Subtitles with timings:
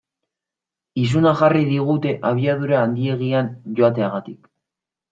[1.01, 4.55] Izuna jarri digute abiadura handiegian joateagatik.